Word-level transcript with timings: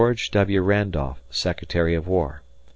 W. 0.31 0.61
Randolph, 0.63 1.21
Secretary 1.29 1.93
of 1.93 2.07
War. 2.07 2.41